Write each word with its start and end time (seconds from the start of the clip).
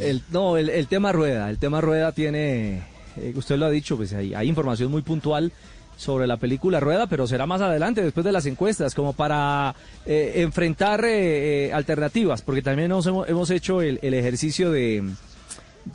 El, 0.00 0.22
no, 0.30 0.56
el, 0.56 0.86
tema 0.86 1.12
rueda, 1.12 1.50
el 1.50 1.58
tema 1.58 1.80
rueda 1.80 2.12
tiene, 2.12 2.82
eh, 3.16 3.32
usted 3.34 3.56
lo 3.56 3.66
ha 3.66 3.70
dicho, 3.70 3.96
pues 3.96 4.12
hay, 4.12 4.34
hay 4.34 4.48
información 4.48 4.90
muy 4.90 5.02
puntual 5.02 5.52
sobre 5.96 6.28
la 6.28 6.36
película 6.36 6.78
Rueda, 6.78 7.08
pero 7.08 7.26
será 7.26 7.46
más 7.46 7.60
adelante, 7.60 8.02
después 8.02 8.24
de 8.24 8.30
las 8.30 8.46
encuestas, 8.46 8.94
como 8.94 9.14
para 9.14 9.74
eh, 10.06 10.34
enfrentar 10.36 11.04
eh, 11.04 11.72
alternativas, 11.72 12.42
porque 12.42 12.62
también 12.62 12.92
hemos, 12.92 13.50
hecho 13.50 13.82
el, 13.82 13.98
ejercicio 14.02 14.70
de, 14.70 15.02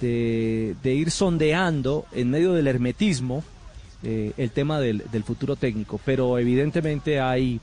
de, 0.02 0.94
ir 0.94 1.10
sondeando 1.10 2.06
en 2.12 2.30
medio 2.30 2.52
del 2.52 2.68
hermetismo 2.68 3.44
el 4.04 4.52
tema 4.52 4.82
del, 4.82 5.02
del, 5.14 5.24
futuro 5.24 5.56
técnico, 5.56 5.98
pero 6.04 6.38
evidentemente 6.38 7.22
hay, 7.22 7.62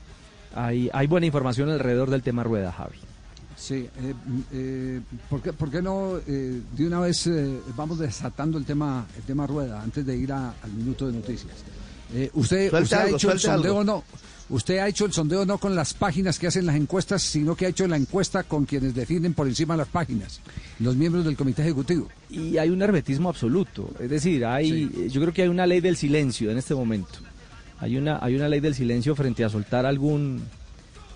hay, 0.55 0.89
hay 0.91 1.05
buena 1.05 1.27
información 1.27 1.69
alrededor 1.69 2.09
del 2.09 2.23
tema 2.23 2.43
Rueda, 2.43 2.71
Javi. 2.71 2.97
Sí, 3.61 3.75
eh, 3.75 4.13
eh, 4.53 5.01
¿por, 5.29 5.39
qué, 5.39 5.53
¿por, 5.53 5.69
qué, 5.69 5.83
no 5.83 6.17
eh, 6.27 6.61
de 6.75 6.87
una 6.87 6.99
vez 6.99 7.29
vamos 7.75 7.99
desatando 7.99 8.57
el 8.57 8.65
tema 8.65 9.05
el 9.15 9.21
tema 9.21 9.45
rueda 9.45 9.83
antes 9.83 10.03
de 10.03 10.17
ir 10.17 10.33
al 10.33 10.71
minuto 10.75 11.05
de 11.05 11.13
noticias? 11.13 11.53
usted, 12.33 12.73
usted 12.73 12.97
ha 12.97 13.09
hecho 13.09 13.31
el 13.31 13.39
sondeo 13.39 13.83
no, 13.83 14.03
usted 14.49 14.79
ha 14.79 14.87
hecho 14.87 15.05
el 15.05 15.13
sondeo 15.13 15.45
no 15.45 15.59
con 15.59 15.75
las 15.75 15.93
páginas 15.93 16.39
que 16.39 16.47
hacen 16.47 16.65
las 16.65 16.75
encuestas, 16.75 17.21
sino 17.21 17.55
que 17.55 17.67
ha 17.67 17.69
hecho 17.69 17.87
la 17.87 17.97
encuesta 17.97 18.41
con 18.41 18.65
quienes 18.65 18.95
definen 18.95 19.35
por 19.35 19.47
encima 19.47 19.75
de 19.75 19.77
las 19.77 19.89
páginas, 19.89 20.41
los 20.79 20.95
miembros 20.95 21.23
del 21.23 21.37
comité 21.37 21.61
ejecutivo. 21.61 22.07
Y 22.31 22.57
hay 22.57 22.71
un 22.71 22.81
hermetismo 22.81 23.29
absoluto, 23.29 23.91
es 23.99 24.09
decir, 24.09 24.43
hay, 24.43 25.07
yo 25.11 25.21
creo 25.21 25.33
que 25.33 25.43
hay 25.43 25.49
una 25.49 25.67
ley 25.67 25.81
del 25.81 25.97
silencio 25.97 26.49
en 26.49 26.57
este 26.57 26.73
momento. 26.73 27.19
Hay 27.79 27.95
una, 27.95 28.17
hay 28.23 28.35
una 28.35 28.49
ley 28.49 28.59
del 28.59 28.73
silencio 28.73 29.15
frente 29.15 29.43
a 29.43 29.49
soltar 29.49 29.85
algún 29.85 30.41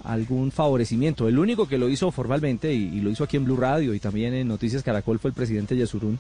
algún 0.06 0.52
favorecimiento. 0.52 1.28
El 1.28 1.40
único 1.40 1.68
que 1.68 1.78
lo 1.78 1.90
hizo 1.90 2.12
formalmente 2.12 2.74
y, 2.74 3.00
lo 3.02 3.10
hizo 3.10 3.24
aquí 3.24 3.38
en 3.38 3.46
Blue 3.46 3.58
Radio 3.58 3.94
y 3.94 4.00
también 4.00 4.34
en 4.34 4.48
Noticias 4.48 4.84
Caracol 4.84 5.20
fue 5.20 5.30
el 5.30 5.36
presidente 5.36 5.76
Yesurún, 5.76 6.20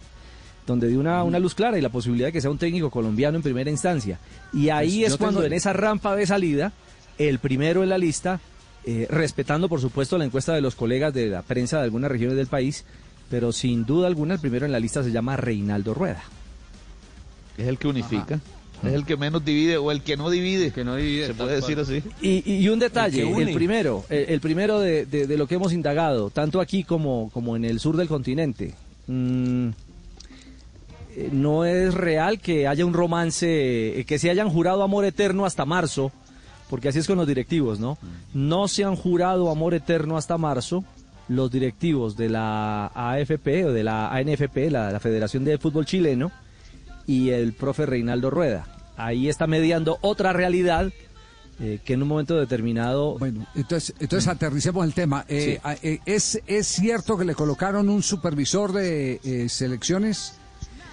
donde 0.65 0.87
dio 0.87 0.99
una, 0.99 1.23
una, 1.23 1.39
luz 1.39 1.55
clara 1.55 1.77
y 1.77 1.81
la 1.81 1.89
posibilidad 1.89 2.29
de 2.29 2.33
que 2.33 2.41
sea 2.41 2.49
un 2.49 2.57
técnico 2.57 2.89
colombiano 2.89 3.37
en 3.37 3.43
primera 3.43 3.69
instancia. 3.69 4.19
Y 4.53 4.69
ahí 4.69 5.01
pues 5.01 5.13
es 5.13 5.17
cuando 5.17 5.43
en 5.43 5.53
esa 5.53 5.73
rampa 5.73 6.15
de 6.15 6.25
salida, 6.25 6.73
el 7.17 7.39
primero 7.39 7.83
en 7.83 7.89
la 7.89 7.97
lista, 7.97 8.39
eh, 8.85 9.07
respetando 9.09 9.67
por 9.69 9.81
supuesto 9.81 10.17
la 10.17 10.25
encuesta 10.25 10.53
de 10.53 10.61
los 10.61 10.75
colegas 10.75 11.13
de 11.13 11.27
la 11.27 11.41
prensa 11.41 11.77
de 11.77 11.83
algunas 11.83 12.11
regiones 12.11 12.37
del 12.37 12.47
país, 12.47 12.85
pero 13.29 13.51
sin 13.51 13.85
duda 13.85 14.07
alguna 14.07 14.35
el 14.35 14.39
primero 14.39 14.65
en 14.65 14.71
la 14.71 14.79
lista 14.79 15.03
se 15.03 15.11
llama 15.11 15.37
Reinaldo 15.37 15.93
Rueda. 15.93 16.23
Es 17.57 17.67
el 17.67 17.77
que 17.77 17.87
unifica. 17.87 18.39
Es 18.83 18.93
el 18.93 19.05
que 19.05 19.17
menos 19.17 19.43
divide 19.43 19.77
o 19.77 19.91
el 19.91 20.01
que 20.01 20.17
no 20.17 20.29
divide. 20.29 20.71
Que 20.71 20.83
no 20.83 20.95
divide. 20.95 21.27
Se 21.27 21.33
puede 21.33 21.55
decir 21.55 21.79
así. 21.79 22.03
Y, 22.21 22.67
un 22.67 22.79
detalle, 22.79 23.21
el, 23.21 23.53
primero, 23.53 24.03
el, 24.09 24.39
primero 24.39 24.79
de, 24.79 25.35
lo 25.37 25.47
que 25.47 25.55
hemos 25.55 25.73
indagado, 25.73 26.29
tanto 26.29 26.59
aquí 26.61 26.83
como, 26.83 27.29
como 27.33 27.55
en 27.55 27.65
el 27.65 27.79
sur 27.79 27.97
del 27.97 28.07
continente. 28.07 28.73
Mm, 29.07 29.69
eh, 31.15 31.29
no 31.31 31.65
es 31.65 31.93
real 31.93 32.39
que 32.39 32.67
haya 32.67 32.85
un 32.85 32.93
romance, 32.93 33.99
eh, 33.99 34.05
que 34.05 34.19
se 34.19 34.29
hayan 34.29 34.49
jurado 34.49 34.83
amor 34.83 35.05
eterno 35.05 35.45
hasta 35.45 35.65
marzo, 35.65 36.11
porque 36.69 36.89
así 36.89 36.99
es 36.99 37.07
con 37.07 37.17
los 37.17 37.27
directivos, 37.27 37.79
¿no? 37.79 37.97
No 38.33 38.67
se 38.67 38.83
han 38.83 38.95
jurado 38.95 39.49
amor 39.49 39.73
eterno 39.73 40.17
hasta 40.17 40.37
marzo 40.37 40.83
los 41.27 41.49
directivos 41.49 42.17
de 42.17 42.29
la 42.29 42.87
AFP 42.93 43.65
o 43.65 43.71
de 43.71 43.83
la 43.83 44.09
ANFP, 44.09 44.69
la 44.69 44.99
Federación 44.99 45.43
de 45.43 45.57
Fútbol 45.57 45.85
Chileno, 45.85 46.31
y 47.07 47.29
el 47.29 47.53
profe 47.53 47.85
Reinaldo 47.85 48.29
Rueda. 48.29 48.67
Ahí 48.97 49.29
está 49.29 49.47
mediando 49.47 49.97
otra 50.01 50.33
realidad 50.33 50.91
eh, 51.59 51.79
que 51.83 51.93
en 51.93 52.01
un 52.01 52.07
momento 52.09 52.35
determinado... 52.35 53.17
Bueno, 53.17 53.45
entonces, 53.55 53.95
entonces 53.99 54.27
aterricemos 54.27 54.85
el 54.85 54.93
tema. 54.93 55.25
Eh, 55.27 55.59
eh, 55.81 55.99
¿es, 56.05 56.41
¿Es 56.47 56.67
cierto 56.67 57.17
que 57.17 57.25
le 57.25 57.35
colocaron 57.35 57.89
un 57.89 58.03
supervisor 58.03 58.73
de 58.73 59.47
selecciones? 59.49 60.37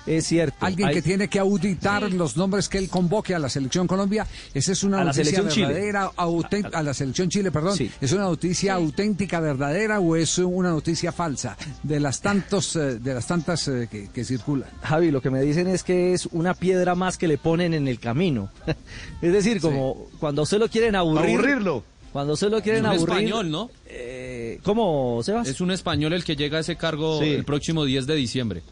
Es 0.06 0.26
cierto. 0.26 0.56
Alguien 0.60 0.90
que 0.90 1.02
tiene 1.02 1.28
que 1.28 1.38
auditar 1.38 2.10
los 2.12 2.36
nombres 2.36 2.68
que 2.68 2.78
él 2.78 2.88
convoque 2.88 3.34
a 3.34 3.38
la 3.38 3.48
selección 3.48 3.86
Colombia. 3.86 4.26
Esa 4.52 4.72
es 4.72 4.82
una 4.82 5.04
noticia 5.04 5.42
verdadera, 5.42 6.10
a, 6.16 6.82
la 6.82 6.94
selección 6.94 7.28
Chile, 7.28 7.50
perdón. 7.50 7.78
¿Es 8.00 8.12
una 8.12 8.22
noticia 8.24 8.74
auténtica, 8.74 9.40
verdadera 9.40 10.00
o 10.00 10.16
es 10.16 10.38
una 10.38 10.70
noticia 10.70 11.12
falsa 11.12 11.56
de 11.82 12.00
las 12.00 12.20
tantos, 12.20 12.76
eh, 12.76 12.98
de 12.98 13.14
las 13.14 13.26
tantas 13.26 13.68
eh, 13.68 13.88
que, 14.12 14.24
circulan? 14.24 14.68
Javi, 14.82 15.10
lo 15.10 15.20
que 15.20 15.30
me 15.30 15.40
dicen 15.42 15.68
es 15.68 15.82
que 15.82 16.12
es 16.12 16.26
una 16.26 16.54
piedra 16.54 16.94
más 16.94 17.16
que 17.16 17.28
le 17.28 17.38
ponen 17.38 17.74
en 17.74 17.88
el 17.88 17.98
camino. 17.98 18.50
es 19.22 19.32
decir, 19.32 19.60
como 19.60 20.08
cuando 20.18 20.42
usted 20.42 20.58
lo 20.58 20.68
quieren 20.68 20.96
aburrir. 20.96 21.36
Aburrirlo. 21.36 21.84
Cuando 22.12 22.36
se 22.36 22.50
lo 22.50 22.60
quieren 22.60 22.84
es 22.84 23.00
un 23.00 23.08
español, 23.08 23.50
¿no? 23.50 23.70
Eh, 23.86 24.60
¿Cómo, 24.62 25.22
Sebas? 25.22 25.48
Es 25.48 25.62
un 25.62 25.70
español 25.70 26.12
el 26.12 26.24
que 26.24 26.36
llega 26.36 26.58
a 26.58 26.60
ese 26.60 26.76
cargo 26.76 27.22
el 27.22 27.44
próximo 27.44 27.86
10 27.86 28.06
de 28.06 28.14
diciembre. 28.14 28.62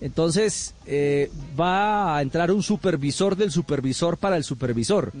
Entonces 0.00 0.74
eh, 0.86 1.30
va 1.58 2.16
a 2.16 2.22
entrar 2.22 2.50
un 2.50 2.62
supervisor 2.62 3.36
del 3.36 3.50
supervisor 3.50 4.18
para 4.18 4.36
el 4.36 4.44
supervisor. 4.44 5.12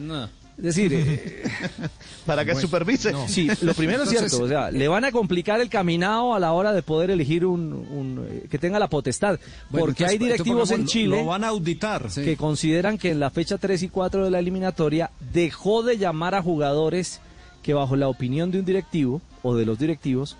Es 0.56 0.64
decir, 0.64 0.92
eh, 0.94 1.42
para 2.26 2.44
que 2.44 2.54
supervise. 2.54 3.12
Sí, 3.26 3.48
lo 3.62 3.74
primero 3.74 4.04
es 4.04 4.10
cierto, 4.10 4.42
o 4.42 4.48
sea, 4.48 4.70
le 4.70 4.86
van 4.86 5.04
a 5.04 5.10
complicar 5.10 5.60
el 5.60 5.68
caminado 5.68 6.32
a 6.32 6.38
la 6.38 6.52
hora 6.52 6.72
de 6.72 6.82
poder 6.82 7.10
elegir 7.10 7.44
un, 7.44 8.24
eh, 8.28 8.46
que 8.48 8.58
tenga 8.58 8.78
la 8.78 8.88
potestad, 8.88 9.40
porque 9.70 10.06
hay 10.06 10.16
directivos 10.16 10.70
en 10.70 10.86
Chile 10.86 11.18
lo 11.18 11.26
van 11.26 11.42
a 11.42 11.48
auditar, 11.48 12.08
que 12.08 12.36
consideran 12.36 12.98
que 12.98 13.10
en 13.10 13.18
la 13.18 13.30
fecha 13.30 13.58
3 13.58 13.82
y 13.82 13.88
4 13.88 14.24
de 14.24 14.30
la 14.30 14.38
eliminatoria 14.38 15.10
dejó 15.32 15.82
de 15.82 15.98
llamar 15.98 16.36
a 16.36 16.42
jugadores 16.42 17.20
que 17.62 17.74
bajo 17.74 17.96
la 17.96 18.08
opinión 18.08 18.52
de 18.52 18.60
un 18.60 18.64
directivo 18.64 19.22
o 19.42 19.56
de 19.56 19.66
los 19.66 19.78
directivos 19.78 20.36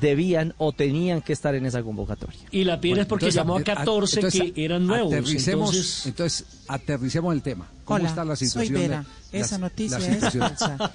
debían 0.00 0.54
o 0.58 0.72
tenían 0.72 1.22
que 1.22 1.32
estar 1.32 1.54
en 1.54 1.66
esa 1.66 1.82
convocatoria. 1.82 2.40
Y 2.50 2.64
la 2.64 2.80
piedra 2.80 3.02
es 3.02 3.08
porque 3.08 3.30
llamó 3.30 3.56
a 3.56 3.62
14 3.62 4.20
que 4.30 4.64
eran 4.64 4.86
nuevos. 4.86 5.12
Aterricemos, 5.12 6.06
entonces... 6.06 6.46
aterricemos 6.68 7.34
el 7.34 7.42
tema. 7.42 7.68
¿Cómo 7.84 8.06
está 8.06 8.24
la 8.24 8.36
situación? 8.36 8.74
Soy 8.74 8.88
Vera. 8.88 9.04
Esa 9.32 9.58
noticia 9.58 9.98
es 9.98 10.32
falsa. 10.32 10.78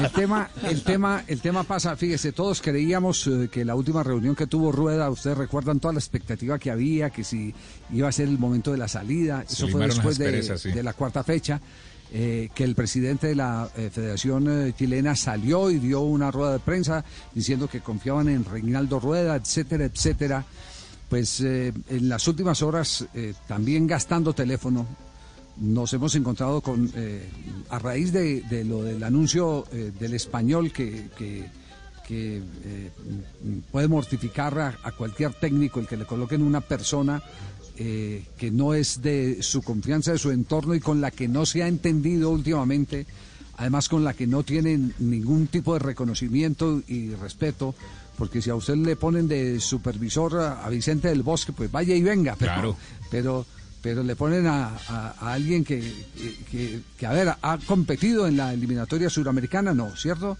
El 0.00 0.10
tema, 0.10 0.50
el 0.62 0.82
tema, 0.82 1.24
el 1.26 1.40
tema 1.40 1.64
pasa, 1.64 1.96
fíjese, 1.96 2.32
todos 2.32 2.60
creíamos 2.60 3.26
eh, 3.26 3.48
que 3.50 3.64
la 3.64 3.74
última 3.74 4.02
reunión 4.02 4.34
que 4.34 4.46
tuvo 4.46 4.70
Rueda, 4.70 5.10
ustedes 5.10 5.36
recuerdan 5.36 5.80
toda 5.80 5.94
la 5.94 5.98
expectativa 5.98 6.58
que 6.58 6.70
había, 6.70 7.10
que 7.10 7.24
si 7.24 7.54
iba 7.92 8.08
a 8.08 8.12
ser 8.12 8.28
el 8.28 8.38
momento 8.38 8.72
de 8.72 8.78
la 8.78 8.88
salida, 8.88 9.44
eso 9.48 9.68
fue 9.68 9.86
después 9.86 10.18
de 10.18 10.82
la 10.82 10.92
cuarta 10.92 11.24
fecha. 11.24 11.60
Eh, 12.12 12.50
que 12.54 12.62
el 12.62 12.76
presidente 12.76 13.28
de 13.28 13.34
la 13.34 13.68
eh, 13.76 13.90
Federación 13.92 14.68
eh, 14.68 14.72
Chilena 14.76 15.16
salió 15.16 15.68
y 15.68 15.78
dio 15.78 16.02
una 16.02 16.30
rueda 16.30 16.52
de 16.52 16.58
prensa 16.60 17.04
diciendo 17.34 17.66
que 17.66 17.80
confiaban 17.80 18.28
en 18.28 18.44
Reinaldo 18.44 19.00
Rueda, 19.00 19.34
etcétera, 19.34 19.86
etcétera. 19.86 20.44
Pues 21.08 21.40
en 21.40 22.08
las 22.08 22.26
últimas 22.26 22.62
horas, 22.62 23.06
también 23.46 23.86
gastando 23.86 24.32
teléfono, 24.32 24.84
nos 25.58 25.92
hemos 25.92 26.14
encontrado 26.16 26.60
con, 26.60 26.90
a 27.68 27.78
raíz 27.78 28.12
de, 28.12 28.64
lo 28.64 28.82
del 28.82 29.04
anuncio 29.04 29.64
del 29.70 30.14
español 30.14 30.72
que, 30.72 31.46
puede 33.70 33.86
mortificar 33.86 34.58
a, 34.58 34.78
a, 34.82 34.92
cualquier 34.92 35.34
técnico 35.34 35.78
el 35.78 35.86
que 35.86 35.98
le 35.98 36.06
coloquen 36.06 36.42
una 36.42 36.62
persona 36.62 37.22
eh, 37.76 38.24
que 38.38 38.50
no 38.50 38.74
es 38.74 39.02
de 39.02 39.42
su 39.42 39.62
confianza, 39.62 40.12
de 40.12 40.18
su 40.18 40.30
entorno 40.30 40.74
y 40.74 40.80
con 40.80 41.00
la 41.00 41.10
que 41.10 41.26
no 41.28 41.44
se 41.44 41.62
ha 41.62 41.68
entendido 41.68 42.30
últimamente, 42.30 43.06
además 43.56 43.88
con 43.88 44.04
la 44.04 44.14
que 44.14 44.26
no 44.26 44.42
tienen 44.42 44.94
ningún 44.98 45.48
tipo 45.48 45.74
de 45.74 45.80
reconocimiento 45.80 46.82
y 46.86 47.14
respeto, 47.14 47.74
porque 48.16 48.40
si 48.40 48.50
a 48.50 48.54
usted 48.54 48.76
le 48.76 48.96
ponen 48.96 49.26
de 49.26 49.58
supervisor 49.58 50.40
a, 50.40 50.68
Vicente 50.68 51.08
del 51.08 51.22
Bosque, 51.22 51.52
pues 51.52 51.70
vaya 51.70 51.96
y 51.96 52.02
venga, 52.02 52.36
pero, 52.38 52.76
pero, 53.10 53.44
pero 53.82 54.04
le 54.04 54.14
ponen 54.14 54.46
a, 54.46 54.76
alguien 55.20 55.64
que, 55.64 55.80
que, 56.50 56.80
que, 56.96 57.06
a 57.06 57.12
ver, 57.12 57.34
ha 57.40 57.58
competido 57.66 58.28
en 58.28 58.36
la 58.36 58.52
eliminatoria 58.52 59.10
suramericana, 59.10 59.74
no, 59.74 59.96
¿cierto? 59.96 60.38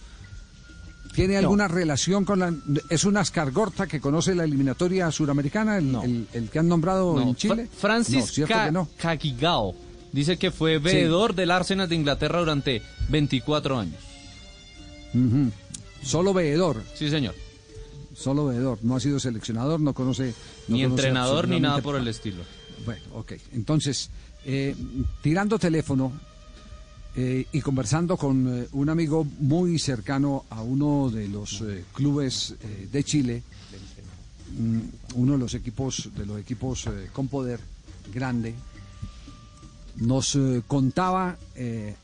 ¿Tiene 1.14 1.36
alguna 1.36 1.68
relación 1.68 2.24
con 2.24 2.41
la... 2.41 2.53
¿Es 2.91 3.04
una 3.04 3.21
escargorta 3.21 3.86
que 3.86 4.00
conoce 4.00 4.34
la 4.34 4.44
eliminatoria 4.44 5.10
suramericana, 5.10 5.78
el, 5.78 6.27
el, 6.33 6.48
que 6.50 6.59
han 6.59 6.68
nombrado 6.68 7.21
en 7.21 7.36
Chile? 7.36 7.68
Francis 7.77 8.41
no, 8.72 8.89
Kakigao 8.98 9.74
dice 10.15 10.36
que 10.36 10.50
fue 10.50 10.78
veedor 10.78 11.34
del 11.34 11.50
Arsenal 11.50 11.89
de 11.89 11.97
Inglaterra 11.97 12.39
durante 12.39 12.83
24 13.09 13.78
años. 13.78 14.00
Solo 16.03 16.33
veedor. 16.33 16.83
Sí, 16.94 17.10
señor. 17.10 17.34
Solo 18.15 18.47
veedor. 18.47 18.78
No 18.83 18.97
ha 18.97 19.00
sido 19.00 19.18
seleccionador, 19.18 19.80
no 19.80 19.92
conoce... 19.92 20.34
ni 20.68 20.83
entrenador 20.83 21.48
ni 21.48 21.60
nada 21.60 21.80
por 21.80 21.97
el 21.97 22.06
estilo. 22.06 22.42
Bueno, 22.84 23.03
ok. 23.15 23.33
Entonces, 23.53 24.10
eh, 24.44 24.74
tirando 25.22 25.59
teléfono, 25.59 26.12
eh, 27.16 27.47
y 27.53 27.61
conversando 27.61 28.16
con 28.16 28.49
eh, 28.49 28.69
un 28.72 28.89
amigo 28.89 29.25
muy 29.39 29.78
cercano 29.78 30.47
a 30.51 30.63
uno 30.63 31.11
de 31.11 31.28
los 31.28 31.61
eh, 31.61 31.84
clubes 31.93 32.57
de 32.91 33.05
Chile, 33.05 33.43
mm, 34.59 34.81
uno 35.15 35.34
de 35.34 35.39
los 35.39 35.55
equipos 35.55 36.11
de 36.16 36.27
los 36.27 36.41
equipos 36.41 36.89
con 37.13 37.28
poder 37.28 37.61
grande, 38.13 38.55
nos 39.97 40.37
contaba 40.66 41.39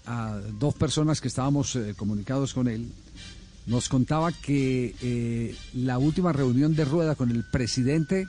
a 0.06 0.40
dos 0.60 0.74
personas 0.74 1.20
que 1.20 1.26
estábamos 1.26 1.76
comunicados 1.96 2.54
con 2.54 2.68
él, 2.68 2.88
nos 3.66 3.88
contaba 3.88 4.30
que 4.30 5.56
la 5.74 5.98
última 5.98 6.32
reunión 6.32 6.76
de 6.76 6.84
Rueda 6.84 7.16
con 7.16 7.32
el 7.32 7.42
presidente 7.42 8.28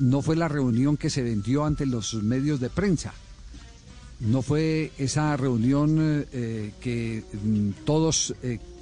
no 0.00 0.22
fue 0.22 0.34
la 0.34 0.48
reunión 0.48 0.96
que 0.96 1.08
se 1.08 1.22
vendió 1.22 1.64
ante 1.64 1.86
los 1.86 2.14
medios 2.14 2.58
de 2.58 2.68
prensa. 2.68 3.14
No 4.22 4.42
fue 4.42 4.92
esa 4.98 5.36
reunión 5.36 6.26
eh, 6.32 6.72
que 6.80 7.22
mm, 7.42 7.84
todos 7.84 8.34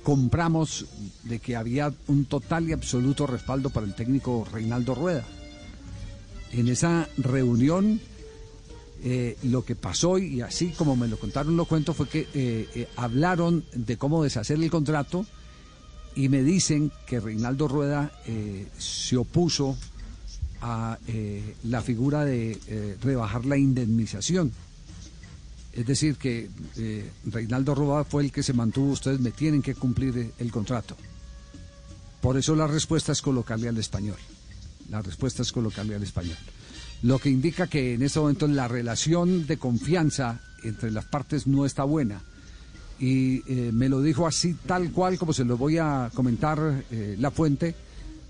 compramos 0.02 0.86
de 1.24 1.38
que 1.38 1.56
había 1.56 1.92
un 2.06 2.24
total 2.24 2.68
y 2.68 2.72
absoluto 2.72 3.26
respaldo 3.26 3.70
para 3.70 3.86
el 3.86 3.94
técnico 3.94 4.46
Reinaldo 4.50 4.94
Rueda. 4.94 5.24
En 6.52 6.68
esa 6.68 7.08
reunión 7.18 8.00
lo 9.44 9.64
que 9.64 9.76
pasó, 9.76 10.18
y 10.18 10.42
así 10.42 10.70
como 10.76 10.94
me 10.94 11.08
lo 11.08 11.18
contaron, 11.18 11.56
lo 11.56 11.64
cuento, 11.64 11.94
fue 11.94 12.08
que 12.08 12.88
hablaron 12.96 13.64
de 13.72 13.96
cómo 13.96 14.22
deshacer 14.22 14.58
el 14.62 14.70
contrato 14.70 15.24
y 16.14 16.28
me 16.28 16.42
dicen 16.42 16.90
que 17.06 17.20
Reinaldo 17.20 17.68
Rueda 17.68 18.12
eh, 18.26 18.66
se 18.78 19.16
opuso 19.16 19.76
a 20.60 20.98
eh, 21.06 21.54
la 21.64 21.82
figura 21.82 22.24
de 22.24 22.58
eh, 22.66 22.96
rebajar 23.00 23.46
la 23.46 23.56
indemnización. 23.56 24.52
Es 25.72 25.86
decir, 25.86 26.16
que 26.16 26.50
Reinaldo 27.26 27.74
Rueda 27.74 28.04
fue 28.04 28.24
el 28.24 28.32
que 28.32 28.42
se 28.42 28.52
mantuvo, 28.52 28.92
ustedes 28.92 29.20
me 29.20 29.30
tienen 29.30 29.62
que 29.62 29.74
cumplir 29.74 30.32
el 30.38 30.50
contrato. 30.50 30.96
Por 32.20 32.36
eso 32.36 32.54
la 32.54 32.66
respuesta 32.66 33.12
es 33.12 33.22
colocarle 33.22 33.68
al 33.68 33.78
español. 33.78 34.18
La 34.90 35.00
respuesta 35.00 35.42
es 35.42 35.52
colocarle 35.52 35.94
al 35.94 36.02
español. 36.02 36.36
Lo 37.02 37.18
que 37.18 37.30
indica 37.30 37.66
que 37.66 37.94
en 37.94 38.02
este 38.02 38.20
momento 38.20 38.46
la 38.46 38.68
relación 38.68 39.46
de 39.46 39.56
confianza 39.56 40.40
entre 40.62 40.90
las 40.90 41.06
partes 41.06 41.46
no 41.46 41.64
está 41.64 41.84
buena 41.84 42.20
y 42.98 43.42
eh, 43.50 43.70
me 43.72 43.88
lo 43.88 44.02
dijo 44.02 44.26
así 44.26 44.54
tal 44.66 44.92
cual 44.92 45.18
como 45.18 45.32
se 45.32 45.46
lo 45.46 45.56
voy 45.56 45.78
a 45.78 46.10
comentar 46.12 46.84
eh, 46.90 47.16
la 47.18 47.30
fuente 47.30 47.74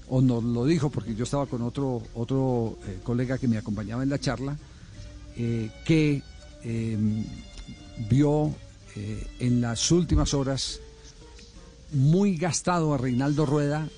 o 0.09 0.23
nos 0.23 0.45
lo 0.45 0.65
dijo 0.65 0.91
porque 0.91 1.17
yo 1.17 1.25
estaba 1.25 1.47
con 1.47 1.63
otro 1.63 2.01
otro 2.15 2.79
eh, 2.87 3.01
colega 3.03 3.37
que 3.37 3.49
me 3.49 3.59
acompañaba 3.59 4.05
en 4.05 4.11
la 4.11 4.21
charla 4.21 4.57
que 5.85 6.23
em, 6.65 7.25
vio 8.09 8.55
en 9.39 9.61
las 9.61 9.91
últimas 9.93 10.35
horas 10.35 10.81
muy 11.93 12.37
gastado 12.37 12.93
a 12.93 12.99
Reinaldo 12.99 13.47
Rueda 13.47 13.89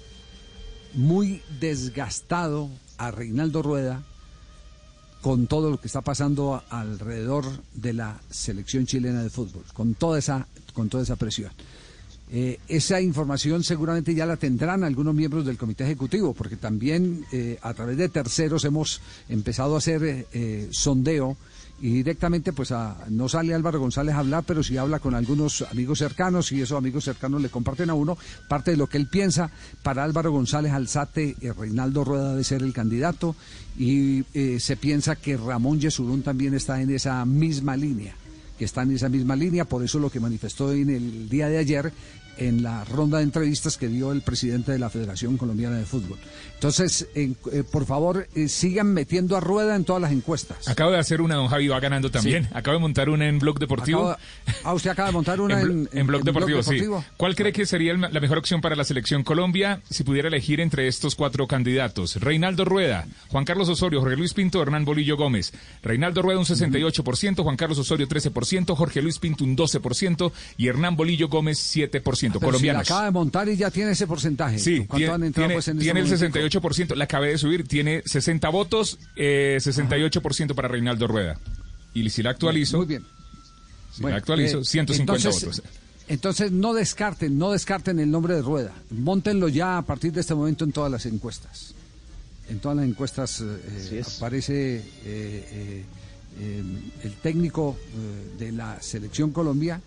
muy 0.95 1.41
desgastado 1.61 2.69
a 2.99 3.11
Reinaldo 3.11 3.63
Rueda 3.63 4.03
con 5.21 5.47
todo 5.47 5.71
lo 5.71 5.81
que 5.81 5.87
está 5.87 6.01
pasando 6.01 6.63
alrededor 6.69 7.45
de 7.75 7.93
la 7.93 8.21
selección 8.31 8.87
chilena 8.87 9.23
de 9.23 9.31
fútbol, 9.31 9.65
con 9.73 9.95
toda 9.95 10.19
esa 10.19 10.47
con 10.75 10.89
toda 10.89 11.03
esa 11.03 11.17
presión. 11.17 11.53
Eh, 12.35 12.59
esa 12.67 13.01
información 13.01 13.63
seguramente 13.63 14.15
ya 14.15 14.25
la 14.25 14.39
tendrán 14.39 14.85
algunos 14.85 15.15
miembros 15.15 15.45
del 15.45 15.59
comité 15.59 15.85
ejecutivo, 15.85 16.33
porque 16.33 16.57
también 16.57 17.27
eh, 17.31 17.59
a 17.61 17.75
través 17.75 17.99
de 17.99 18.09
terceros 18.09 18.65
hemos 18.65 19.01
empezado 19.29 19.75
a 19.75 19.79
hacer 19.79 20.27
eh, 20.33 20.69
sondeo 20.73 21.37
y 21.83 21.91
directamente 21.91 22.53
pues 22.53 22.73
no 23.09 23.29
sale 23.29 23.53
Álvaro 23.53 23.81
González 23.81 24.15
a 24.15 24.21
hablar, 24.21 24.45
pero 24.47 24.63
sí 24.63 24.77
habla 24.77 25.01
con 25.01 25.17
algunos 25.17 25.63
amigos 25.63 25.99
cercanos 25.99 26.53
y 26.53 26.63
esos 26.63 26.79
amigos 26.79 27.05
cercanos 27.05 27.43
le 27.43 27.49
comparten 27.49 27.91
a 27.91 27.95
uno 27.95 28.17
parte 28.49 28.71
de 28.71 28.77
lo 28.77 28.87
que 28.87 28.99
él 28.99 29.09
piensa. 29.09 29.51
Para 29.83 30.05
Álvaro 30.05 30.31
González 30.31 30.73
Alzate, 30.73 31.37
Reinaldo 31.59 32.05
Rueda 32.05 32.31
debe 32.31 32.45
ser 32.45 32.63
el 32.63 32.73
candidato 32.73 33.35
y 33.77 34.23
se 34.61 34.77
piensa 34.77 35.17
que 35.17 35.37
Ramón 35.37 35.81
Yesurún 35.81 36.23
también 36.23 36.55
está 36.55 36.81
en 36.81 36.91
esa 36.91 37.25
misma 37.27 37.77
línea 37.77 38.15
que 38.59 38.67
está 38.67 38.83
en 38.83 38.93
esa 38.93 39.09
misma 39.09 39.35
línea, 39.35 39.65
por 39.65 39.83
eso 39.83 39.99
lo 39.99 40.09
que 40.11 40.21
manifestó 40.21 40.73
en 40.73 40.91
el 40.91 41.29
día 41.29 41.49
de 41.49 41.59
ayer 41.59 41.93
en 42.39 42.63
la 42.63 42.85
ronda 42.85 43.19
de 43.19 43.25
entrevistas 43.25 43.77
que 43.77 43.89
dio 43.89 44.13
el 44.13 44.23
presidente 44.23 44.73
de 44.73 44.79
la 44.79 44.91
Federación 44.91 45.37
Colombiana 45.37 45.77
de 45.77 45.85
Fútbol. 45.85 46.19
Entonces, 46.55 47.09
eh, 47.15 47.35
por 47.71 47.87
favor, 47.87 48.29
eh, 48.35 48.49
sigan 48.49 48.93
metiendo 48.93 49.37
a 49.37 49.41
rueda 49.41 49.75
en 49.75 49.85
todas 49.85 50.01
las 50.01 50.13
encuestas. 50.13 50.69
Acabo 50.69 50.93
de 50.93 50.99
hacer 50.99 51.21
una, 51.21 51.35
don 51.35 51.49
Javi, 51.49 51.69
va 51.69 51.81
ganando 51.81 52.11
también. 52.11 52.49
Acabo 52.53 52.77
de 52.77 52.81
montar 52.81 53.09
una 53.09 53.29
en 53.29 53.39
Blog 53.39 53.59
Deportivo. 53.59 54.17
ah, 54.65 54.75
usted 54.75 54.91
acaba 54.91 55.09
de 55.09 55.13
montar 55.13 55.41
una 55.41 55.61
en, 55.63 55.89
en, 55.93 56.07
Blog, 56.07 56.23
Deportivo, 56.23 56.63
sí. 56.63 56.81
¿Cuál 57.17 57.35
cree 57.35 57.53
que 57.53 57.67
sería 57.67 57.95
la 57.95 58.21
mejor 58.21 58.39
opción 58.39 58.61
para 58.61 58.77
la 58.77 58.85
selección 58.85 59.25
Colombia 59.25 59.83
si 59.91 60.05
pudiera 60.05 60.29
elegir 60.29 60.61
entre 60.61 60.87
estos 60.87 61.15
cuatro 61.17 61.47
candidatos? 61.47 62.17
Reinaldo 62.17 62.65
Rueda, 62.65 63.07
Juan 63.29 63.45
Carlos 63.45 63.69
Osorio, 63.69 64.01
Jorge 64.01 64.17
Luis 64.17 64.35
Pinto, 64.35 64.63
Hernán 64.63 64.85
Bolillo 64.85 65.17
Gómez. 65.17 65.53
Reinaldo 65.83 66.23
Rueda 66.23 66.39
un 66.39 66.45
68%, 66.45 67.43
Juan 67.43 67.57
Carlos 67.57 67.79
Osorio 67.79 68.07
13%, 68.09 68.77
Jorge 68.77 69.03
Luis 69.03 69.19
Pinto 69.19 69.45
un 69.45 69.57
12% 69.57 70.33
y 70.57 70.69
Hernán 70.69 70.95
Bolillo 70.97 71.29
Gómez 71.29 71.59
7% 71.77 72.22
colombianos. 72.31 72.83
acaba 72.83 73.05
de 73.07 73.11
montar 73.11 73.49
y 73.49 73.57
ya 73.57 73.71
tiene 73.71 73.93
ese 73.93 74.07
porcentaje. 74.07 74.59
Sí, 74.59 74.87
tiene, 74.95 75.31
tiene, 75.31 75.55
pues, 75.55 75.71
tiene 75.79 76.01
el 76.01 76.09
68%, 76.09 76.95
la 76.95 77.05
acabé 77.05 77.29
de 77.29 77.39
subir, 77.39 77.67
tiene 77.67 78.03
60 78.05 78.49
votos, 78.51 78.99
eh, 79.17 79.59
68% 79.61 80.55
para 80.55 80.69
Reinaldo 80.69 81.07
Rueda. 81.07 81.39
Y 81.95 82.09
si 82.11 82.23
la 82.23 82.31
actualizo, 82.31 82.79
muy 82.79 82.87
bien. 82.87 83.05
Si 83.93 84.03
la 84.03 84.17
actualizo, 84.17 84.65
150 84.65 85.29
eh, 85.29 85.33
votos. 85.33 85.63
Entonces 86.09 86.51
no 86.51 86.75
descarten, 86.75 87.39
no 87.39 87.53
descarten 87.53 87.99
el 87.99 88.11
nombre 88.11 88.35
de 88.35 88.43
Rueda. 88.43 88.73
Móntenlo 88.91 89.49
ya 89.49 89.79
a 89.79 89.83
partir 89.83 90.13
de 90.13 90.21
este 90.21 90.35
momento 90.35 90.65
en 90.65 90.73
todas 90.73 90.91
las 90.91 91.07
encuestas. 91.07 91.75
En 92.49 92.59
todas 92.59 92.77
las 92.77 92.87
encuestas 92.87 93.43
eh, 93.43 94.03
aparece 94.17 94.83
eh, 95.05 95.85
el 97.03 97.13
técnico 97.23 97.79
de 98.39 98.53
la 98.53 98.81
selección 98.81 99.31
Colombia 99.33 99.81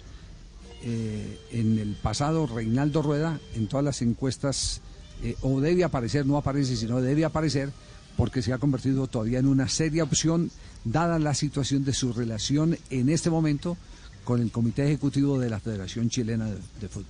eh, 0.88 1.40
en 1.52 1.80
el 1.80 1.96
pasado 1.96 2.46
Reinaldo 2.46 3.02
Rueda 3.02 3.40
en 3.56 3.66
todas 3.66 3.84
las 3.84 4.04
encuestas, 4.04 4.82
eh, 5.24 5.36
o 5.42 5.60
debe 5.60 5.84
aparecer, 5.84 6.28
no 6.28 6.38
aparece, 6.38 6.76
sino 6.76 7.02
debe 7.02 7.26
aparecer, 7.26 7.72
porque 8.16 8.44
se 8.44 8.54
ha 8.54 8.60
convertido 8.60 9.08
todavía 9.08 9.40
en 9.40 9.48
una 9.48 9.68
seria 9.68 10.04
opción, 10.04 10.52
dada 10.84 11.18
la 11.18 11.34
situación 11.34 11.84
de 11.84 11.94
su 11.94 12.14
relación 12.14 12.78
en 12.92 13.10
este 13.10 13.32
momento 13.32 13.78
con 14.24 14.42
el 14.42 14.52
Comité 14.52 14.86
Ejecutivo 14.86 15.40
de 15.40 15.50
la 15.50 15.60
Federación 15.60 16.10
Chilena 16.10 16.46
de, 16.46 16.88
Fútbol, 16.88 17.08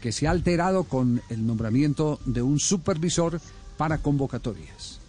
que 0.00 0.12
se 0.12 0.28
ha 0.28 0.30
alterado 0.30 0.84
con 0.84 1.20
el 1.28 1.44
nombramiento 1.44 2.20
de 2.24 2.42
un 2.42 2.60
supervisor 2.60 3.40
para 3.76 3.98
convocatorias. 3.98 5.00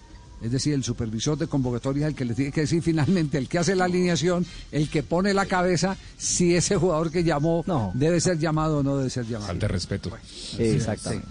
Es 0.42 0.52
decir, 0.52 0.74
el 0.74 0.84
supervisor 0.84 1.38
de 1.38 1.48
convocatoria 1.48 2.08
es 2.08 2.12
el 2.12 2.16
que 2.16 2.26
le 2.26 2.34
tiene 2.34 2.52
que 2.52 2.62
decir 2.62 2.82
finalmente, 2.82 3.38
el 3.38 3.48
que 3.48 3.60
hace 3.60 3.76
la 3.76 3.86
alineación, 3.86 4.46
el 4.72 4.90
que 4.90 5.04
pone 5.04 5.34
la 5.34 5.46
cabeza, 5.46 5.98
si 6.18 6.56
ese 6.56 6.78
jugador 6.78 7.12
que 7.12 7.24
llamó 7.24 7.64
debe 7.94 8.22
ser 8.22 8.40
llamado 8.40 8.80
o 8.80 8.84
no 8.84 8.98
debe 8.98 9.10
ser 9.10 9.26
llamado. 9.26 9.48
Falta 9.48 9.68
de 9.68 9.74
respeto. 9.74 10.12
Exactamente. 10.58 11.28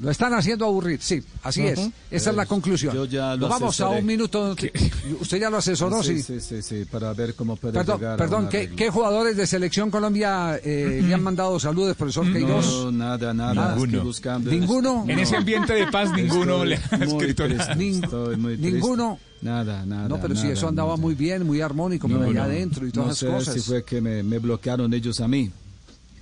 Lo 0.00 0.10
están 0.10 0.34
haciendo 0.34 0.66
aburrir, 0.66 1.00
sí, 1.00 1.22
así 1.42 1.62
es. 1.62 1.78
Esa 2.10 2.30
es 2.30 2.36
la 2.36 2.46
conclusión. 2.46 2.96
vamos 3.40 3.80
a 3.80 3.88
un 3.90 4.04
minuto. 4.04 4.56
Usted 5.20 5.40
ya 5.40 5.50
lo 5.50 5.58
asesoró, 5.58 6.02
sí. 6.02 6.22
Sí, 6.22 6.40
sí, 6.40 6.62
sí, 6.62 6.84
para 6.84 7.12
ver 7.12 7.34
cómo 7.34 7.56
puede 7.56 7.74
Perdón, 7.74 7.98
llegar 7.98 8.16
perdón 8.18 8.48
¿qué, 8.48 8.90
jugadores 8.90 9.36
de 9.36 9.46
Selección 9.46 9.90
Colombia 9.90 10.58
eh, 10.62 11.00
le 11.04 11.14
han 11.14 11.22
mandado 11.22 11.58
saludos, 11.60 11.96
profesor 11.96 12.30
Queiroz? 12.32 12.66
No, 12.66 12.92
nada, 12.92 13.32
nada. 13.32 13.76
Ninguno. 13.76 14.04
¿Ninguno? 14.40 15.04
En 15.08 15.18
ese 15.18 15.36
ambiente 15.36 15.74
de 15.74 15.86
paz, 15.86 16.12
ninguno 16.12 16.64
le 16.64 16.76
ha 16.76 16.96
escrito 16.96 17.48
nada. 17.48 17.74
¿Ninguno? 17.74 19.18
Nada, 19.42 19.84
nada. 19.84 20.08
No, 20.08 20.20
pero 20.20 20.34
si 20.34 20.48
eso 20.48 20.68
andaba 20.68 20.96
muy 20.96 21.14
bien, 21.14 21.46
muy 21.46 21.60
armónico, 21.60 22.08
muy 22.08 22.30
allá 22.30 22.44
adentro 22.44 22.86
y 22.86 22.90
todas 22.90 23.22
esas 23.22 23.34
cosas. 23.34 23.54
si 23.54 23.60
fue 23.60 23.84
que 23.84 24.00
me, 24.00 24.22
me 24.22 24.38
bloquearon 24.38 24.92
ellos 24.92 25.20
a 25.20 25.28
mí. 25.28 25.50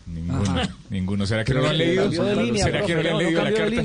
Ninguno, 0.07 0.63
ninguno. 0.91 1.27
¿Será 1.27 1.45
que 1.45 1.55
no 1.55 1.61
lo 1.61 1.69
han 1.69 1.79
leído? 1.79 2.11
¿Será 2.11 2.85
que 2.85 2.95
no 2.95 3.03
le 3.03 3.11
han 3.11 3.19
leído 3.19 3.43
la 3.43 3.53
carta? 3.53 3.83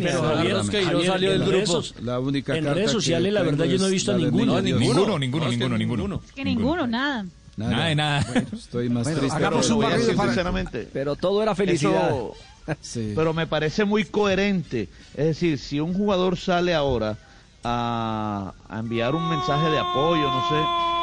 Pero 0.72 1.04
salió 1.04 1.32
del 1.32 1.44
grupo. 1.46 1.84
La 2.02 2.20
única 2.20 2.58
en 2.58 2.66
redes 2.66 2.92
sociales, 2.92 3.34
la 3.34 3.44
verdad, 3.44 3.66
yo 3.66 3.78
no 3.78 3.88
he 3.88 3.92
visto 3.92 4.12
a 4.12 4.18
ninguno. 4.18 4.62
Ninguno, 4.62 5.20
ninguno, 5.20 5.50
ninguno, 5.50 5.78
ninguno. 5.78 6.22
Que 6.36 6.44
ninguno, 6.44 6.88
nada. 6.88 7.26
Nada 7.56 7.86
de 7.86 7.96
nada. 7.96 8.26
estoy 8.54 8.88
más 8.90 9.08
triste. 9.08 9.36
Hagamos 9.36 9.70
un 9.72 9.82
barrido 9.82 10.14
sinceramente. 10.14 10.88
Pero 10.94 11.16
todo 11.16 11.42
era 11.42 11.56
felicidad. 11.56 12.14
sí. 12.82 13.14
Pero 13.16 13.34
me 13.34 13.48
parece 13.48 13.84
muy 13.84 14.06
coherente. 14.06 14.90
Es 15.16 15.26
decir, 15.26 15.58
si 15.58 15.80
un 15.80 15.94
jugador 15.96 16.38
sale 16.38 16.76
ahora 16.76 17.18
a, 17.64 18.54
a 18.70 18.80
enviar 18.80 19.16
un 19.16 19.28
mensaje 19.28 19.72
de 19.72 19.80
apoyo, 19.80 20.22
no 20.22 20.50
sé 20.50 20.98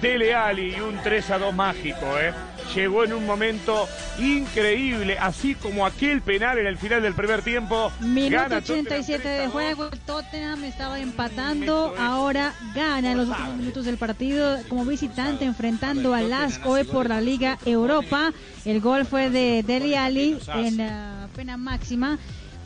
Dele 0.00 0.34
Ali 0.34 0.74
y 0.76 0.80
un 0.80 0.98
3 1.02 1.30
a 1.30 1.38
2 1.38 1.54
mágico, 1.54 2.18
¿eh? 2.18 2.32
Llegó 2.74 3.04
en 3.04 3.12
un 3.12 3.26
momento 3.26 3.88
increíble, 4.18 5.18
así 5.18 5.56
como 5.56 5.84
aquel 5.84 6.22
penal 6.22 6.58
en 6.58 6.66
el 6.66 6.78
final 6.78 7.02
del 7.02 7.14
primer 7.14 7.42
tiempo. 7.42 7.90
Minuto 8.00 8.56
87 8.56 9.28
de 9.28 9.48
juego, 9.48 9.90
Tottenham 10.06 10.64
estaba 10.64 11.00
empatando, 11.00 11.94
ahora 11.98 12.54
gana 12.74 13.10
en 13.10 13.16
los 13.16 13.28
últimos 13.28 13.56
minutos 13.56 13.84
del 13.86 13.96
partido 13.96 14.58
como 14.68 14.84
visitante 14.84 15.44
enfrentando 15.44 16.14
a 16.14 16.20
Las 16.20 16.60
hoy 16.64 16.84
por 16.84 17.08
la 17.08 17.20
Liga 17.20 17.58
Europa. 17.66 18.32
El 18.64 18.80
gol 18.80 19.04
fue 19.04 19.30
de 19.30 19.64
Dele 19.64 19.98
Ali 19.98 20.38
en 20.54 20.76
la 20.76 21.28
pena 21.34 21.56
máxima 21.56 22.18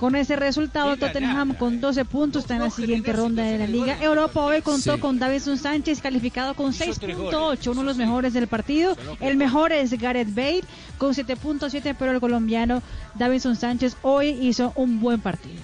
Con 0.04 0.16
ese 0.16 0.36
resultado, 0.36 0.98
Tottenham 0.98 1.54
con 1.54 1.80
12 1.80 2.04
puntos 2.04 2.42
está 2.42 2.56
en 2.56 2.60
la 2.60 2.68
siguiente 2.68 3.10
ronda 3.14 3.42
de 3.42 3.56
la 3.56 3.66
Liga 3.66 3.96
Europa. 4.02 4.38
Hoy 4.44 4.60
contó 4.60 4.96
Sí. 4.96 5.00
con 5.00 5.18
Davison 5.18 5.56
Sánchez 5.56 6.02
calificado 6.02 6.52
con 6.52 6.74
6.8, 6.74 7.70
uno 7.70 7.80
de 7.80 7.86
los 7.86 7.96
mejores 7.96 8.34
del 8.34 8.46
partido. 8.46 8.98
El 9.20 9.38
mejor 9.38 9.72
es 9.72 9.98
Gareth 9.98 10.34
Bale 10.34 10.60
con 10.98 11.14
7.7, 11.14 11.96
pero 11.98 12.12
el 12.12 12.20
colombiano 12.20 12.82
Davison 13.14 13.56
Sánchez 13.56 13.96
hoy 14.02 14.28
hizo 14.28 14.74
un 14.76 15.00
buen 15.00 15.22
partido. 15.22 15.56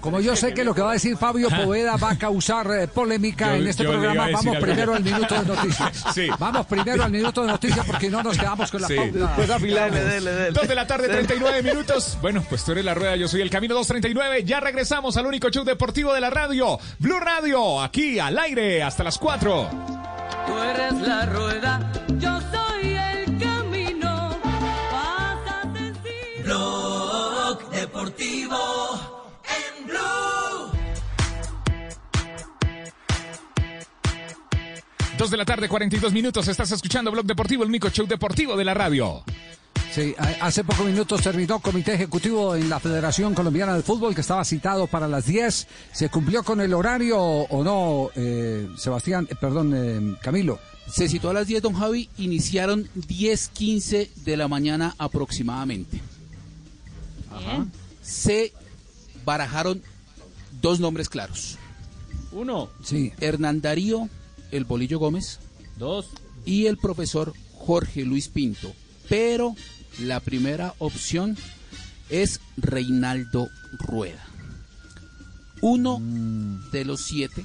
Como 0.00 0.20
yo 0.20 0.36
sé 0.36 0.54
que 0.54 0.64
lo 0.64 0.74
que 0.74 0.80
va 0.80 0.90
a 0.90 0.92
decir 0.94 1.16
Fabio 1.16 1.48
Poveda 1.64 1.96
va 1.96 2.10
a 2.10 2.18
causar 2.18 2.70
eh, 2.70 2.86
polémica 2.88 3.48
Yo- 3.50 3.62
en 3.62 3.66
este 3.68 3.84
programa, 3.84 4.28
vamos 4.30 4.46
algo. 4.54 4.60
primero 4.66 4.94
al 4.94 5.02
minuto 5.04 5.34
de 5.34 5.44
noticias. 5.54 6.04
Sí. 6.14 6.28
Vamos 6.38 6.66
primero 6.66 7.02
al 7.04 7.10
minuto 7.10 7.42
de 7.42 7.48
noticias 7.48 7.84
porque 7.86 8.08
no 8.08 8.22
nos 8.22 8.38
quedamos 8.38 8.70
con 8.70 8.80
la 8.82 8.88
Sí. 8.88 8.94
pauta. 8.96 9.46
Dos 10.52 10.68
de 10.68 10.74
la 10.74 10.86
tarde, 10.86 11.08
39 11.08 11.62
minutos. 11.62 12.16
Bueno, 12.22 12.44
pues 12.48 12.64
tú 12.64 12.72
eres 12.72 12.84
la 12.84 12.94
rueda, 12.94 13.16
yo 13.16 13.28
soy 13.28 13.40
el 13.42 13.50
camino 13.50 13.74
239. 13.74 14.44
Ya 14.44 14.60
regresamos 14.60 15.16
al 15.16 15.26
único 15.26 15.48
show 15.50 15.64
deportivo 15.64 16.12
de 16.14 16.20
la 16.20 16.30
radio, 16.30 16.78
Blue 16.98 17.18
Radio, 17.20 17.80
aquí 17.82 18.18
al 18.18 18.38
aire 18.38 18.82
hasta 18.82 19.02
las 19.04 19.18
4. 19.18 19.68
Tú 20.46 20.58
eres 20.58 20.92
la 21.06 21.26
rueda, 21.26 21.92
yo 22.18 22.40
soy 22.52 22.94
el 22.94 23.38
camino. 23.38 24.38
Pasa 24.90 25.62
sencillo. 25.74 26.44
Blog 26.44 27.70
Deportivo 27.70 29.05
de 35.30 35.36
la 35.36 35.44
tarde, 35.44 35.68
42 35.68 36.12
minutos. 36.12 36.46
Estás 36.46 36.70
escuchando 36.72 37.10
Blog 37.10 37.26
Deportivo, 37.26 37.62
el 37.62 37.68
único 37.68 37.88
show 37.90 38.06
deportivo 38.06 38.56
de 38.56 38.64
la 38.64 38.74
radio. 38.74 39.24
Sí, 39.92 40.14
hace 40.40 40.62
pocos 40.62 40.86
minutos 40.86 41.22
terminó 41.22 41.58
comité 41.58 41.94
ejecutivo 41.94 42.54
en 42.54 42.68
la 42.68 42.78
Federación 42.78 43.34
Colombiana 43.34 43.74
de 43.74 43.82
Fútbol 43.82 44.14
que 44.14 44.20
estaba 44.20 44.44
citado 44.44 44.86
para 44.86 45.08
las 45.08 45.26
10. 45.26 45.66
¿Se 45.92 46.08
cumplió 46.10 46.42
con 46.42 46.60
el 46.60 46.74
horario 46.74 47.18
o 47.18 47.64
no, 47.64 48.10
eh, 48.14 48.68
Sebastián? 48.76 49.26
Eh, 49.30 49.34
perdón, 49.40 49.72
eh, 49.74 50.16
Camilo. 50.20 50.58
Se 50.86 51.08
citó 51.08 51.30
a 51.30 51.32
las 51.32 51.46
10, 51.46 51.62
don 51.62 51.74
Javi. 51.74 52.08
Iniciaron 52.18 52.88
10.15 52.94 54.10
de 54.24 54.36
la 54.36 54.48
mañana 54.48 54.94
aproximadamente. 54.98 56.00
Ajá. 57.30 57.66
Se 58.02 58.52
barajaron 59.24 59.82
dos 60.60 60.78
nombres 60.78 61.08
claros. 61.08 61.58
Uno. 62.32 62.68
Sí. 62.84 63.12
Hernán 63.18 63.60
Darío 63.60 64.08
el 64.50 64.64
Bolillo 64.64 64.98
Gómez. 64.98 65.38
Dos. 65.78 66.08
Y 66.44 66.66
el 66.66 66.78
profesor 66.78 67.32
Jorge 67.54 68.04
Luis 68.04 68.28
Pinto. 68.28 68.72
Pero 69.08 69.54
la 70.00 70.20
primera 70.20 70.74
opción 70.78 71.36
es 72.10 72.40
Reinaldo 72.56 73.48
Rueda. 73.78 74.24
Uno 75.60 76.00
de 76.70 76.84
los 76.84 77.00
siete 77.00 77.44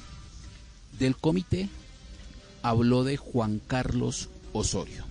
del 0.98 1.16
comité 1.16 1.68
habló 2.62 3.04
de 3.04 3.16
Juan 3.16 3.60
Carlos 3.66 4.28
Osorio. 4.52 5.04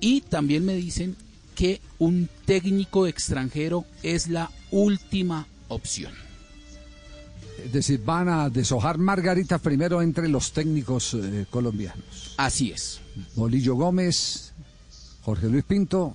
Y 0.00 0.22
también 0.22 0.64
me 0.64 0.74
dicen 0.74 1.16
que 1.54 1.80
un 1.98 2.28
técnico 2.44 3.06
extranjero 3.06 3.84
es 4.02 4.28
la 4.28 4.50
última 4.70 5.46
opción. 5.68 6.27
Es 7.64 7.72
decir, 7.72 8.02
van 8.04 8.28
a 8.28 8.50
deshojar 8.50 8.98
Margarita 8.98 9.58
primero 9.58 10.00
entre 10.00 10.28
los 10.28 10.52
técnicos 10.52 11.14
eh, 11.14 11.46
colombianos. 11.50 12.34
Así 12.36 12.70
es. 12.70 13.00
Bolillo 13.34 13.74
Gómez, 13.74 14.52
Jorge 15.22 15.48
Luis 15.48 15.64
Pinto. 15.64 16.14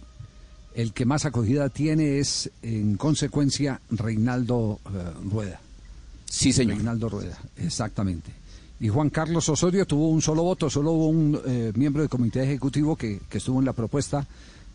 El 0.73 0.91
que 0.91 1.05
más 1.05 1.25
acogida 1.25 1.69
tiene 1.69 2.17
es, 2.17 2.49
en 2.63 2.97
consecuencia, 2.97 3.79
Reinaldo 3.91 4.79
eh, 4.85 5.11
Rueda. 5.29 5.61
Sí, 6.25 6.51
señor. 6.51 6.77
Reinaldo 6.77 7.09
Rueda, 7.09 7.37
exactamente. 7.57 8.31
Y 8.79 8.89
Juan 8.89 9.11
Carlos 9.11 9.47
Osorio 9.49 9.85
tuvo 9.85 10.09
un 10.09 10.21
solo 10.21 10.43
voto, 10.43 10.69
solo 10.69 10.91
hubo 10.93 11.07
un 11.09 11.39
eh, 11.45 11.71
miembro 11.75 12.01
del 12.01 12.09
comité 12.09 12.43
ejecutivo 12.43 12.95
que, 12.95 13.21
que 13.29 13.37
estuvo 13.37 13.59
en 13.59 13.65
la 13.65 13.73
propuesta 13.73 14.25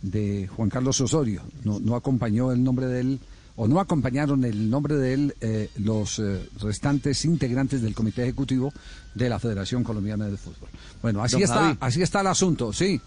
de 0.03 0.47
Juan 0.47 0.71
Carlos 0.71 1.01
Osorio. 1.01 1.43
No, 1.65 1.81
no 1.81 1.97
acompañó 1.97 2.53
el 2.53 2.63
nombre 2.63 2.87
de 2.87 3.01
él, 3.01 3.21
o 3.61 3.67
no 3.67 3.81
acompañaron 3.81 4.45
el 4.45 4.71
nombre 4.71 4.95
de 4.97 5.15
él 5.15 5.35
eh, 5.41 5.69
los 5.79 6.21
eh, 6.21 6.49
restantes 6.61 7.25
integrantes 7.25 7.83
del 7.83 7.93
comité 7.95 8.23
ejecutivo 8.23 8.73
de 9.15 9.29
la 9.29 9.41
Federación 9.41 9.83
Colombiana 9.83 10.27
de 10.29 10.37
Fútbol. 10.37 10.69
Bueno, 11.03 11.23
así 11.25 11.33
Don 11.35 11.43
está, 11.43 11.55
Javi. 11.57 11.77
así 11.81 12.03
está 12.03 12.21
el 12.21 12.29
asunto, 12.29 12.73
sí. 12.73 13.01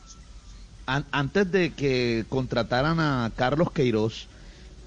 An- 0.88 1.06
antes 1.12 1.50
de 1.52 1.72
que 1.72 2.26
contrataran 2.28 3.00
a 3.00 3.32
Carlos 3.36 3.72
Queiroz, 3.72 4.28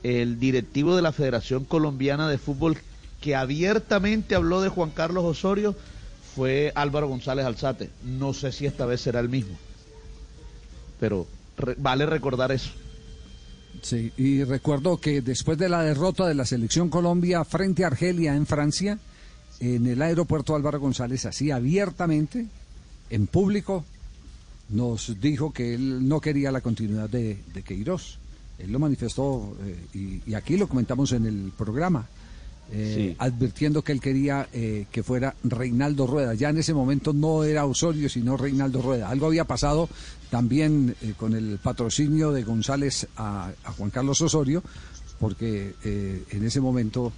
el 0.03 0.39
directivo 0.39 0.97
de 0.97 1.03
la 1.03 1.13
Federación 1.13 1.65
Colombiana 1.65 2.29
de 2.29 2.37
Fútbol 2.37 2.77
que 3.23 3.35
abiertamente 3.35 4.35
habló 4.35 4.61
de 4.61 4.69
Juan 4.69 4.91
Carlos 4.91 5.25
Osorio 5.25 5.75
fue 6.37 6.73
Álvaro 6.75 7.09
González 7.09 7.47
Alzate. 7.47 7.89
No 8.05 8.35
sé 8.35 8.53
si 8.53 8.67
esta 8.67 8.85
vez 8.85 9.01
será 9.01 9.21
el 9.21 9.31
mismo, 9.31 9.57
pero 11.01 11.27
re- 11.57 11.77
vale 11.79 12.05
recordar 12.05 12.53
eso. 12.53 12.71
Sí, 13.85 14.11
y 14.17 14.43
recuerdo 14.45 14.97
que 14.97 15.21
después 15.21 15.59
de 15.59 15.69
la 15.69 15.83
derrota 15.83 16.27
de 16.27 16.35
la 16.35 16.47
selección 16.47 16.89
Colombia 16.89 17.45
frente 17.45 17.85
a 17.85 17.89
Argelia 17.89 18.35
en 18.35 18.47
Francia, 18.47 18.99
en 19.61 19.87
el 19.87 20.01
aeropuerto 20.01 20.57
Álvaro 20.57 20.81
González 20.81 21.27
así 21.27 21.51
abiertamente, 21.51 22.47
en 23.11 23.27
público, 23.27 23.85
nos 24.71 25.21
dijo 25.21 25.53
que 25.53 25.75
él 25.75 26.09
no 26.09 26.19
quería 26.23 26.51
la 26.51 26.63
continuidad 26.63 27.11
de, 27.11 27.37
de 27.53 27.63
Queiroz. 27.63 28.19
Él 28.59 28.73
lo 28.73 28.79
manifestó 28.79 29.55
eh, 29.63 29.77
y, 29.93 30.31
y 30.31 30.35
aquí 30.35 30.57
lo 30.57 30.67
comentamos 30.67 31.13
en 31.13 31.27
el 31.27 31.53
programa, 31.55 32.09
eh, 32.73 32.95
Sí. 33.11 33.17
advirtiendo 33.19 33.83
que 33.83 33.93
él 33.93 34.01
quería 34.01 34.49
eh, 34.53 34.87
que 34.91 35.03
fuera 35.03 35.35
Reinaldo 35.45 36.07
Rueda. 36.07 36.35
Ya 36.35 36.49
en 36.51 36.59
ese 36.59 36.75
momento 36.75 37.13
no 37.13 37.45
era 37.45 37.67
Osorio, 37.67 38.09
sino 38.09 38.37
Reinaldo 38.37 38.81
Rueda. 38.83 39.09
Algo 39.09 39.27
había 39.27 39.45
pasado 39.45 39.89
también 40.31 40.97
eh, 41.03 41.15
con 41.17 41.35
el 41.35 41.59
patrocinio 41.63 42.33
de 42.33 42.43
González 42.43 43.07
a, 43.17 43.53
a 43.65 43.73
Juan 43.73 43.91
Carlos 43.91 44.21
Osorio, 44.21 44.63
porque 45.21 45.75
eh, 45.85 46.25
en 46.31 46.45
ese 46.45 46.61
momento 46.61 47.13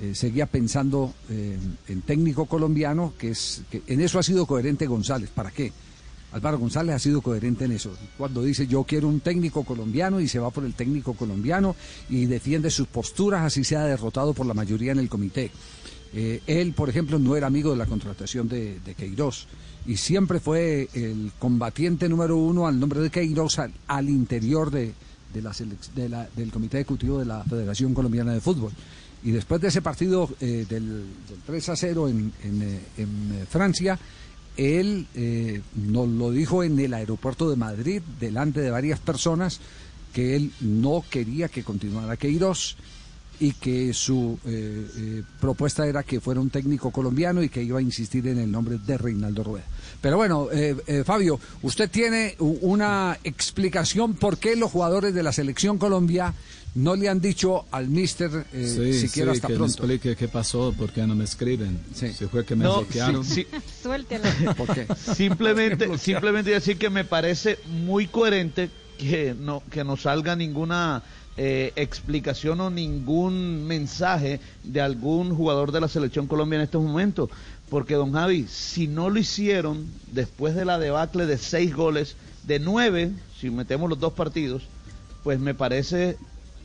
eh, 0.00 0.14
seguía 0.14 0.46
pensando 0.46 1.12
en 1.28 2.02
técnico 2.02 2.46
colombiano, 2.46 3.12
que 3.18 3.30
es 3.30 3.62
que 3.70 3.82
en 3.86 4.00
eso 4.00 4.18
ha 4.18 4.22
sido 4.22 4.46
coherente 4.46 4.86
González. 4.86 5.30
¿Para 5.34 5.50
qué? 5.50 5.72
Álvaro 6.32 6.58
González 6.58 6.94
ha 6.94 6.98
sido 6.98 7.20
coherente 7.20 7.64
en 7.64 7.72
eso. 7.72 7.92
Cuando 8.16 8.42
dice 8.42 8.66
yo 8.66 8.84
quiero 8.84 9.08
un 9.08 9.20
técnico 9.20 9.64
colombiano 9.64 10.20
y 10.20 10.28
se 10.28 10.38
va 10.38 10.50
por 10.50 10.64
el 10.64 10.74
técnico 10.74 11.14
colombiano 11.14 11.76
y 12.08 12.26
defiende 12.26 12.70
sus 12.70 12.88
posturas, 12.88 13.42
así 13.42 13.64
sea 13.64 13.84
derrotado 13.84 14.32
por 14.32 14.46
la 14.46 14.54
mayoría 14.54 14.92
en 14.92 14.98
el 14.98 15.08
comité. 15.08 15.50
Eh, 16.14 16.42
él, 16.46 16.72
por 16.72 16.88
ejemplo, 16.90 17.18
no 17.18 17.36
era 17.36 17.46
amigo 17.46 17.70
de 17.70 17.76
la 17.76 17.86
contratación 17.86 18.48
de, 18.48 18.80
de 18.80 18.94
Queiroz 18.94 19.46
y 19.86 19.96
siempre 19.96 20.40
fue 20.40 20.88
el 20.94 21.32
combatiente 21.38 22.08
número 22.08 22.36
uno 22.36 22.66
al 22.66 22.78
nombre 22.78 23.00
de 23.00 23.10
Queiroz 23.10 23.58
al, 23.58 24.08
interior 24.08 24.70
del 24.70 24.92
comité 26.52 26.78
ejecutivo 26.78 27.18
de 27.18 27.24
la 27.24 27.42
Federación 27.44 27.94
Colombiana 27.94 28.32
de 28.32 28.40
Fútbol. 28.40 28.72
Y 29.24 29.30
después 29.30 29.60
de 29.60 29.68
ese 29.68 29.82
partido 29.82 30.28
eh, 30.40 30.66
del, 30.68 31.04
del 31.28 31.38
3 31.46 31.68
a 31.68 31.76
0 31.76 32.08
en, 32.08 32.32
en, 32.42 32.62
eh, 32.62 32.80
en, 32.98 33.08
eh, 33.32 33.46
Francia, 33.48 33.98
él 34.56 35.06
eh, 35.14 35.62
nos 35.74 36.08
lo 36.08 36.30
dijo 36.30 36.62
en 36.62 36.78
el 36.78 36.94
aeropuerto 36.94 37.48
de 37.48 37.56
Madrid, 37.56 38.02
delante 38.20 38.60
de 38.60 38.70
varias 38.70 39.00
personas, 39.00 39.60
que 40.12 40.36
él 40.36 40.52
no 40.60 41.04
quería 41.08 41.48
que 41.48 41.64
continuara 41.64 42.16
Queiroz 42.16 42.76
y 43.42 43.52
que 43.54 43.92
su 43.92 44.38
eh, 44.46 44.86
eh, 44.96 45.22
propuesta 45.40 45.84
era 45.84 46.04
que 46.04 46.20
fuera 46.20 46.40
un 46.40 46.48
técnico 46.48 46.92
colombiano 46.92 47.42
y 47.42 47.48
que 47.48 47.60
iba 47.60 47.80
a 47.80 47.82
insistir 47.82 48.28
en 48.28 48.38
el 48.38 48.48
nombre 48.50 48.78
de 48.78 48.96
Reinaldo 48.96 49.42
Rueda. 49.42 49.64
Pero 50.00 50.16
bueno, 50.16 50.48
eh, 50.52 50.76
eh, 50.86 51.02
Fabio, 51.04 51.40
usted 51.62 51.90
tiene 51.90 52.36
una 52.38 53.18
explicación 53.24 54.14
por 54.14 54.38
qué 54.38 54.54
los 54.54 54.70
jugadores 54.70 55.12
de 55.12 55.24
la 55.24 55.32
selección 55.32 55.76
Colombia 55.76 56.32
no 56.76 56.94
le 56.94 57.08
han 57.08 57.20
dicho 57.20 57.66
al 57.72 57.88
mister 57.88 58.46
eh, 58.52 58.92
Sí, 58.94 59.08
siquiera 59.08 59.32
sí, 59.32 59.38
hasta 59.38 59.48
que 59.48 59.54
me 59.54 59.58
pronto. 59.58 59.82
explique 59.84 60.14
qué 60.16 60.28
pasó, 60.28 60.72
por 60.72 60.92
qué 60.92 61.04
no 61.06 61.16
me 61.16 61.24
escriben. 61.24 61.80
Si 61.94 62.12
fue 62.28 62.44
que 62.46 62.54
me 62.54 62.64
No, 62.64 62.78
bloquearon. 62.78 63.24
sí, 63.24 63.44
sí. 63.50 63.56
Suéltelo. 63.82 64.24
¿Por 64.56 64.72
qué? 64.72 64.86
Simplemente, 65.14 65.98
simplemente 65.98 66.50
decir 66.50 66.78
que 66.78 66.90
me 66.90 67.04
parece 67.04 67.58
muy 67.84 68.06
coherente 68.06 68.70
que 68.98 69.34
no, 69.38 69.62
que 69.68 69.82
no 69.82 69.96
salga 69.96 70.36
ninguna 70.36 71.02
eh, 71.36 71.72
explicación 71.76 72.60
o 72.60 72.70
ningún 72.70 73.66
mensaje 73.66 74.40
de 74.64 74.80
algún 74.80 75.34
jugador 75.34 75.72
de 75.72 75.80
la 75.80 75.88
selección 75.88 76.26
Colombia 76.26 76.56
en 76.56 76.62
estos 76.62 76.82
momentos. 76.82 77.30
Porque, 77.70 77.94
don 77.94 78.12
Javi, 78.12 78.46
si 78.48 78.86
no 78.86 79.08
lo 79.08 79.18
hicieron 79.18 79.86
después 80.12 80.54
de 80.54 80.64
la 80.66 80.78
debacle 80.78 81.24
de 81.26 81.38
seis 81.38 81.74
goles, 81.74 82.16
de 82.44 82.58
nueve, 82.58 83.12
si 83.40 83.48
metemos 83.50 83.88
los 83.88 83.98
dos 83.98 84.12
partidos, 84.12 84.64
pues 85.22 85.38
me 85.40 85.54
parece, 85.54 86.18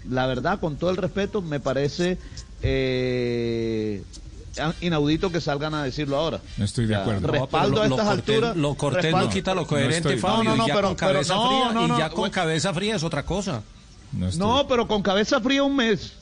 la 0.10 0.26
verdad, 0.28 0.60
con 0.60 0.76
todo 0.76 0.90
el 0.90 0.98
respeto, 0.98 1.42
me 1.42 1.60
parece 1.62 2.18
eh, 2.62 4.04
inaudito 4.82 5.32
que 5.32 5.40
salgan 5.40 5.74
a 5.76 5.84
decirlo 5.84 6.18
ahora. 6.18 6.42
No 6.58 6.66
estoy 6.66 6.88
de 6.88 6.96
acuerdo. 6.96 7.28
Respaldo 7.28 7.76
No, 7.78 7.82
a 7.84 7.88
estas 7.88 8.08
alturas. 8.08 8.56
Lo 8.58 8.74
cortés 8.76 9.12
no 9.14 9.30
quita 9.30 9.54
lo 9.56 9.66
coherente, 9.68 9.98
estoy- 9.98 10.18
Fabio. 10.18 10.44
No, 10.44 10.50
no, 10.50 10.56
y 10.56 10.58
no, 10.60 10.68
ya 10.68 10.74
pero- 10.76 10.88
con 10.90 10.96
cabeza 10.96 11.34
pero 11.36 11.44
no, 11.44 11.50
fría, 11.50 11.74
no, 11.74 11.86
y 11.86 11.88
no, 11.90 12.00
ya 12.00 12.10
con 12.10 12.20
bueno. 12.20 12.34
cabeza 12.34 12.74
fría 12.74 12.96
es 12.96 13.04
otra 13.04 13.24
cosa. 13.24 13.62
No 14.14 14.28
estoy- 14.28 14.48
No, 14.48 14.68
pero 14.68 14.88
con 14.88 15.02
cabeza 15.02 15.40
fría 15.42 15.64
un 15.64 15.76
mes. 15.76 16.14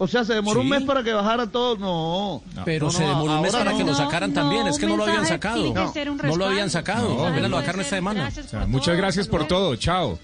O 0.00 0.06
sea, 0.06 0.24
se 0.24 0.32
demoró 0.32 0.60
un 0.60 0.68
mes 0.68 0.84
para 0.84 1.02
que 1.02 1.12
bajara 1.12 1.48
todo. 1.48 1.76
No. 1.76 2.42
Pero 2.64 2.86
No, 2.86 2.92
se 2.92 3.02
demoró 3.04 3.34
un 3.34 3.42
mes 3.42 3.52
para 3.52 3.76
que 3.76 3.84
lo 3.84 3.94
sacaran 3.94 4.32
también. 4.32 4.66
Es 4.68 4.78
que 4.78 4.86
no 4.86 4.96
lo 4.96 5.04
habían 5.04 5.26
sacado. 5.26 5.74
No 6.22 6.36
lo 6.36 6.46
habían 6.46 6.70
sacado. 6.70 7.08
No, 7.08 7.30
lo 7.40 7.48
no. 7.48 7.58
sacaron 7.58 7.80
esta 7.80 7.96
semana. 7.96 8.30
Muchas 8.66 8.96
gracias 8.96 9.26
por 9.28 9.46
todo. 9.46 9.74
Chao. 9.76 10.18